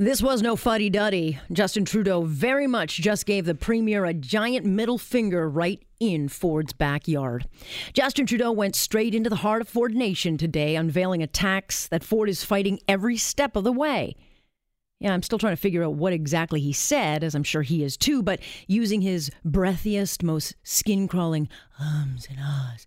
This 0.00 0.22
was 0.22 0.42
no 0.42 0.54
fuddy 0.54 0.90
duddy. 0.90 1.40
Justin 1.50 1.84
Trudeau 1.84 2.22
very 2.22 2.68
much 2.68 2.98
just 2.98 3.26
gave 3.26 3.46
the 3.46 3.54
premier 3.56 4.04
a 4.04 4.14
giant 4.14 4.64
middle 4.64 4.96
finger 4.96 5.50
right 5.50 5.82
in 5.98 6.28
Ford's 6.28 6.72
backyard. 6.72 7.48
Justin 7.94 8.24
Trudeau 8.24 8.52
went 8.52 8.76
straight 8.76 9.12
into 9.12 9.28
the 9.28 9.34
heart 9.42 9.60
of 9.60 9.68
Ford 9.68 9.96
Nation 9.96 10.38
today, 10.38 10.76
unveiling 10.76 11.20
a 11.20 11.26
tax 11.26 11.88
that 11.88 12.04
Ford 12.04 12.28
is 12.28 12.44
fighting 12.44 12.78
every 12.86 13.16
step 13.16 13.56
of 13.56 13.64
the 13.64 13.72
way. 13.72 14.14
Yeah, 15.00 15.14
I'm 15.14 15.22
still 15.22 15.38
trying 15.38 15.52
to 15.52 15.60
figure 15.60 15.84
out 15.84 15.94
what 15.94 16.12
exactly 16.12 16.60
he 16.60 16.72
said, 16.72 17.22
as 17.22 17.36
I'm 17.36 17.44
sure 17.44 17.62
he 17.62 17.84
is 17.84 17.96
too, 17.96 18.20
but 18.20 18.40
using 18.66 19.00
his 19.00 19.30
breathiest, 19.44 20.24
most 20.24 20.56
skin 20.64 21.06
crawling 21.06 21.48
ums 21.80 22.26
and 22.28 22.38
ahs, 22.40 22.84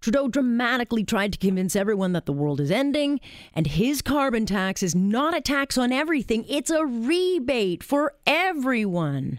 Trudeau 0.00 0.26
dramatically 0.26 1.04
tried 1.04 1.32
to 1.32 1.38
convince 1.38 1.76
everyone 1.76 2.14
that 2.14 2.26
the 2.26 2.32
world 2.32 2.60
is 2.60 2.72
ending, 2.72 3.20
and 3.54 3.68
his 3.68 4.02
carbon 4.02 4.44
tax 4.44 4.82
is 4.82 4.96
not 4.96 5.36
a 5.36 5.40
tax 5.40 5.78
on 5.78 5.92
everything, 5.92 6.44
it's 6.48 6.70
a 6.70 6.84
rebate 6.84 7.84
for 7.84 8.14
everyone. 8.26 9.38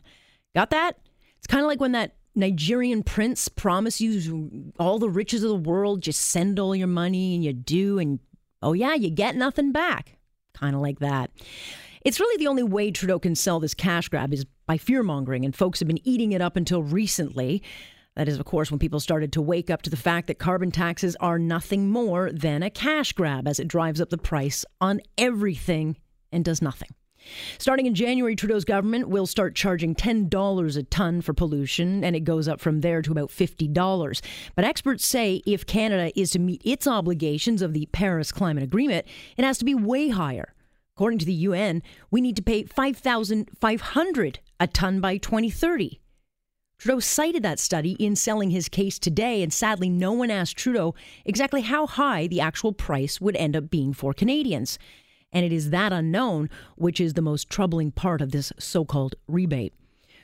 Got 0.56 0.70
that? 0.70 1.00
It's 1.40 1.48
kind 1.48 1.62
of 1.62 1.68
like 1.68 1.82
when 1.82 1.92
that 1.92 2.16
Nigerian 2.36 3.04
prince 3.04 3.50
promised 3.50 4.00
you 4.00 4.72
all 4.80 4.98
the 4.98 5.10
riches 5.10 5.44
of 5.44 5.50
the 5.50 5.70
world, 5.70 6.02
just 6.02 6.22
send 6.22 6.58
all 6.58 6.74
your 6.74 6.88
money, 6.88 7.36
and 7.36 7.44
you 7.44 7.52
do, 7.52 8.00
and 8.00 8.20
oh 8.62 8.72
yeah, 8.72 8.94
you 8.94 9.10
get 9.10 9.36
nothing 9.36 9.74
back. 9.74 10.18
Kind 10.54 10.74
of 10.74 10.82
like 10.82 11.00
that. 11.00 11.32
It's 12.04 12.20
really 12.20 12.38
the 12.38 12.48
only 12.48 12.64
way 12.64 12.92
Trudeau 12.92 13.18
can 13.18 13.34
sell 13.34 13.62
this 13.62 13.74
cash 13.74 14.10
grab 14.10 14.34
is 14.34 14.46
by 14.66 14.78
fear 14.78 15.04
mongering, 15.04 15.46
and 15.46 15.56
folks 15.56 15.80
have 15.80 15.88
been 15.88 16.06
eating 16.06 16.34
it 16.34 16.42
up 16.42 16.58
until 16.58 16.84
recently. 16.84 17.64
That 18.18 18.28
is, 18.28 18.38
of 18.38 18.46
course, 18.46 18.70
when 18.70 18.80
people 18.80 19.00
started 19.00 19.32
to 19.34 19.42
wake 19.42 19.70
up 19.70 19.82
to 19.84 19.90
the 19.90 19.96
fact 19.96 20.28
that 20.28 20.38
carbon 20.38 20.70
taxes 20.70 21.16
are 21.22 21.40
nothing 21.40 21.90
more 21.90 22.30
than 22.32 22.62
a 22.62 22.70
cash 22.70 23.14
grab 23.14 23.48
as 23.48 23.58
it 23.58 23.70
drives 23.70 24.02
up 24.02 24.10
the 24.10 24.18
price 24.18 24.66
on 24.82 25.00
everything 25.18 25.96
and 26.32 26.44
does 26.44 26.62
nothing. 26.62 26.90
Starting 27.58 27.86
in 27.86 27.96
January, 27.96 28.36
Trudeau's 28.36 28.66
government 28.66 29.08
will 29.08 29.26
start 29.26 29.56
charging 29.56 29.96
$10 29.96 30.78
a 30.78 30.84
ton 30.84 31.22
for 31.22 31.34
pollution, 31.34 32.04
and 32.04 32.18
it 32.18 32.26
goes 32.26 32.50
up 32.50 32.60
from 32.60 32.82
there 32.82 33.02
to 33.02 33.12
about 33.12 33.30
$50. 33.30 34.22
But 34.56 34.66
experts 34.66 35.08
say 35.08 35.42
if 35.48 35.66
Canada 35.66 36.12
is 36.20 36.32
to 36.32 36.40
meet 36.40 36.62
its 36.66 36.86
obligations 36.86 37.62
of 37.62 37.72
the 37.72 37.88
Paris 37.94 38.34
Climate 38.34 38.64
Agreement, 38.64 39.08
it 39.38 39.46
has 39.46 39.58
to 39.60 39.66
be 39.66 39.74
way 39.74 40.10
higher. 40.10 40.53
According 40.96 41.20
to 41.20 41.26
the 41.26 41.34
UN, 41.34 41.82
we 42.12 42.22
need 42.22 42.36
to 42.36 42.44
pay 42.44 42.64
5,500 42.66 44.40
a 44.60 44.68
ton 44.68 45.02
by 45.02 45.18
2030. 45.18 46.00
Trudeau 46.78 47.00
cited 47.00 47.42
that 47.42 47.60
study 47.60 47.94
in 47.94 48.16
selling 48.16 48.52
his 48.52 48.70
case 48.70 49.00
today, 49.00 49.42
and 49.42 49.52
sadly, 49.52 49.90
no 49.90 50.12
one 50.12 50.30
asked 50.30 50.56
Trudeau 50.56 50.94
exactly 51.26 51.62
how 51.62 51.88
high 51.88 52.28
the 52.28 52.42
actual 52.42 52.74
price 52.74 53.20
would 53.20 53.36
end 53.38 53.56
up 53.56 53.72
being 53.72 53.92
for 53.92 54.14
Canadians. 54.14 54.78
And 55.32 55.44
it 55.44 55.52
is 55.52 55.72
that 55.72 55.92
unknown 55.92 56.52
which 56.76 57.02
is 57.02 57.14
the 57.14 57.24
most 57.24 57.50
troubling 57.50 57.92
part 57.92 58.22
of 58.22 58.32
this 58.32 58.54
so 58.60 58.86
called 58.86 59.16
rebate. 59.28 59.74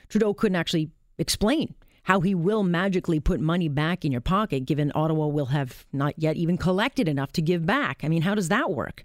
Trudeau 0.08 0.34
couldn't 0.34 0.56
actually 0.56 0.90
explain 1.18 1.74
how 2.04 2.20
he 2.20 2.32
will 2.32 2.62
magically 2.62 3.18
put 3.18 3.40
money 3.40 3.68
back 3.68 4.04
in 4.04 4.12
your 4.12 4.20
pocket, 4.20 4.66
given 4.66 4.92
Ottawa 4.94 5.26
will 5.26 5.46
have 5.46 5.84
not 5.92 6.14
yet 6.16 6.36
even 6.36 6.56
collected 6.56 7.08
enough 7.08 7.32
to 7.32 7.42
give 7.42 7.66
back. 7.66 8.02
I 8.04 8.08
mean, 8.08 8.22
how 8.22 8.36
does 8.36 8.50
that 8.50 8.70
work? 8.70 9.04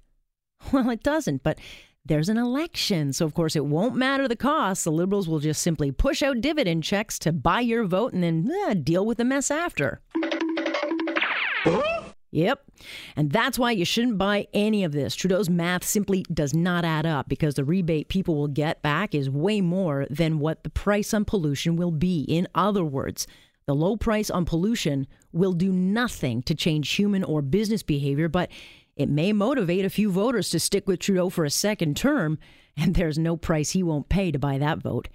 Well, 0.73 0.89
it 0.89 1.03
doesn't, 1.03 1.43
but 1.43 1.59
there's 2.05 2.29
an 2.29 2.37
election. 2.37 3.13
So, 3.13 3.25
of 3.25 3.33
course, 3.33 3.55
it 3.55 3.65
won't 3.65 3.95
matter 3.95 4.27
the 4.27 4.35
cost. 4.35 4.83
The 4.83 4.91
Liberals 4.91 5.27
will 5.27 5.39
just 5.39 5.61
simply 5.61 5.91
push 5.91 6.21
out 6.21 6.41
dividend 6.41 6.83
checks 6.83 7.17
to 7.19 7.31
buy 7.31 7.61
your 7.61 7.85
vote 7.85 8.13
and 8.13 8.23
then 8.23 8.51
eh, 8.67 8.75
deal 8.75 9.05
with 9.05 9.17
the 9.17 9.25
mess 9.25 9.49
after. 9.49 10.01
Yep. 12.35 12.65
And 13.15 13.31
that's 13.31 13.57
why 13.57 13.71
you 13.71 13.85
shouldn't 13.85 14.17
buy 14.17 14.47
any 14.53 14.83
of 14.83 14.91
this. 14.91 15.15
Trudeau's 15.15 15.49
math 15.49 15.85
simply 15.85 16.25
does 16.33 16.53
not 16.53 16.83
add 16.83 17.05
up 17.05 17.29
because 17.29 17.55
the 17.55 17.63
rebate 17.63 18.09
people 18.09 18.35
will 18.35 18.49
get 18.49 18.81
back 18.81 19.15
is 19.15 19.29
way 19.29 19.61
more 19.61 20.05
than 20.09 20.39
what 20.39 20.63
the 20.63 20.69
price 20.69 21.13
on 21.13 21.23
pollution 21.23 21.77
will 21.77 21.91
be. 21.91 22.23
In 22.23 22.49
other 22.53 22.83
words, 22.83 23.25
the 23.67 23.73
low 23.73 23.95
price 23.95 24.29
on 24.29 24.43
pollution 24.43 25.07
will 25.31 25.53
do 25.53 25.71
nothing 25.71 26.43
to 26.43 26.53
change 26.53 26.91
human 26.91 27.23
or 27.23 27.41
business 27.41 27.83
behavior, 27.83 28.27
but 28.27 28.51
it 28.95 29.09
may 29.09 29.33
motivate 29.33 29.85
a 29.85 29.89
few 29.89 30.11
voters 30.11 30.49
to 30.49 30.59
stick 30.59 30.87
with 30.87 30.99
Trudeau 30.99 31.29
for 31.29 31.45
a 31.45 31.49
second 31.49 31.97
term, 31.97 32.37
and 32.77 32.95
there's 32.95 33.17
no 33.17 33.35
price 33.37 33.71
he 33.71 33.83
won't 33.83 34.09
pay 34.09 34.31
to 34.31 34.39
buy 34.39 34.57
that 34.57 34.79
vote. 34.79 35.09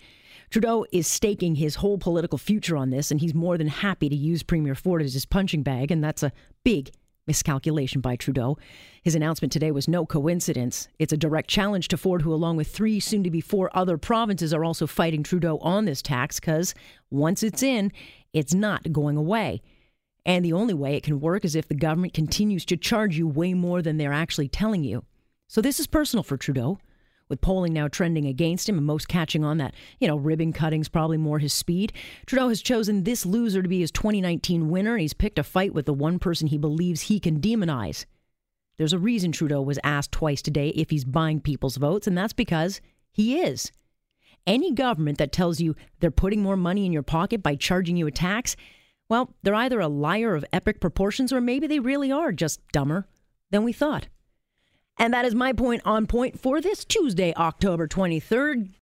Trudeau 0.50 0.84
is 0.92 1.06
staking 1.06 1.54
his 1.54 1.76
whole 1.76 1.96
political 1.96 2.38
future 2.38 2.76
on 2.76 2.90
this, 2.90 3.10
and 3.10 3.20
he's 3.20 3.34
more 3.34 3.56
than 3.56 3.69
happy 3.69 4.08
to 4.08 4.16
use 4.16 4.42
Premier 4.42 4.74
Ford 4.74 5.00
as 5.00 5.14
his 5.14 5.24
punching 5.24 5.62
bag, 5.62 5.90
and 5.90 6.02
that's 6.02 6.22
a 6.22 6.32
big 6.64 6.90
miscalculation 7.26 8.00
by 8.00 8.16
Trudeau. 8.16 8.58
His 9.04 9.14
announcement 9.14 9.52
today 9.52 9.70
was 9.70 9.86
no 9.86 10.04
coincidence. 10.04 10.88
It's 10.98 11.12
a 11.12 11.16
direct 11.16 11.48
challenge 11.48 11.86
to 11.88 11.96
Ford, 11.96 12.22
who, 12.22 12.34
along 12.34 12.56
with 12.56 12.69
three, 12.69 12.98
soon 12.98 13.22
to 13.22 13.30
be 13.30 13.40
four 13.40 13.70
other 13.72 13.96
provinces, 13.96 14.52
are 14.52 14.64
also 14.64 14.86
fighting 14.88 15.22
Trudeau 15.22 15.58
on 15.58 15.84
this 15.84 16.02
tax 16.02 16.40
because 16.40 16.74
once 17.10 17.44
it's 17.44 17.62
in, 17.62 17.92
it's 18.32 18.52
not 18.52 18.92
going 18.92 19.16
away. 19.16 19.62
And 20.26 20.44
the 20.44 20.53
only 20.53 20.75
way 20.75 20.97
it 20.97 21.03
can 21.03 21.20
work 21.20 21.44
is 21.44 21.54
if 21.54 21.69
the 21.69 21.75
government 21.75 22.14
continues 22.14 22.64
to 22.66 22.76
charge 22.76 23.16
you 23.16 23.26
way 23.26 23.54
more 23.54 23.82
than 23.82 23.97
they're 23.97 24.12
actually 24.12 24.48
telling 24.48 24.84
you. 24.84 25.04
So 25.48 25.60
this 25.60 25.81
is 25.81 25.86
personal 25.86 26.22
for 26.22 26.36
Trudeau, 26.36 26.78
with 27.28 27.41
polling 27.41 27.72
now 27.72 27.88
trending 27.88 28.26
against 28.26 28.69
him 28.69 28.76
and 28.76 28.86
most 28.86 29.08
catching 29.08 29.44
on 29.44 29.58
that, 29.58 29.75
you 29.98 30.06
know, 30.06 30.16
ribbon 30.16 30.53
cutting's 30.53 30.88
probably 30.88 31.16
more 31.16 31.38
his 31.38 31.53
speed. 31.53 31.92
Trudeau 32.26 32.48
has 32.48 32.60
chosen 32.60 33.04
this 33.04 33.25
loser 33.25 33.62
to 33.62 33.69
be 33.69 33.81
his 33.81 33.91
2019 33.91 34.69
winner, 34.69 34.92
and 34.92 35.00
he's 35.00 35.14
picked 35.14 35.38
a 35.38 35.44
fight 35.44 35.72
with 35.72 35.86
the 35.86 35.94
one 35.94 36.19
person 36.19 36.48
he 36.48 36.58
believes 36.58 37.02
he 37.02 37.19
can 37.19 37.41
demonize. 37.41 38.04
There's 38.76 38.92
a 38.92 38.98
reason 38.98 39.32
Trudeau 39.32 39.62
was 39.62 39.78
asked 39.84 40.12
twice 40.12 40.42
today 40.42 40.69
if 40.70 40.91
he's 40.91 41.04
buying 41.04 41.41
people's 41.41 41.76
votes, 41.76 42.06
and 42.06 42.16
that's 42.16 42.32
because 42.32 42.81
he 43.12 43.41
is. 43.41 43.70
Any 44.47 44.72
government 44.72 45.19
that 45.19 45.32
tells 45.32 45.60
you 45.60 45.76
they're 46.00 46.10
putting 46.10 46.42
more 46.42 46.56
money 46.56 46.87
in 46.87 46.92
your 46.92 47.02
pocket 47.02 47.42
by 47.42 47.56
charging 47.56 47.97
you 47.97 48.06
a 48.06 48.10
tax 48.10 48.56
well, 49.10 49.34
they're 49.43 49.54
either 49.54 49.81
a 49.81 49.88
liar 49.88 50.34
of 50.37 50.44
epic 50.53 50.81
proportions 50.81 51.32
or 51.32 51.41
maybe 51.41 51.66
they 51.66 51.81
really 51.81 52.10
are 52.10 52.32
just 52.32 52.60
dumber 52.72 53.06
than 53.50 53.65
we 53.65 53.72
thought. 53.72 54.06
And 54.98 55.12
that 55.12 55.25
is 55.25 55.34
my 55.34 55.53
point 55.53 55.82
on 55.84 56.06
point 56.06 56.38
for 56.38 56.60
this 56.60 56.84
Tuesday, 56.84 57.34
October 57.34 57.88
23rd. 57.88 58.70